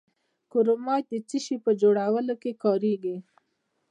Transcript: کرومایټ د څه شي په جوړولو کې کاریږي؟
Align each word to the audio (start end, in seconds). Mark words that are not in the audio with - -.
کرومایټ 0.51 1.05
د 1.11 1.13
څه 1.29 1.37
شي 1.45 1.55
په 1.65 1.71
جوړولو 1.81 2.33
کې 2.41 2.51
کاریږي؟ 2.63 3.17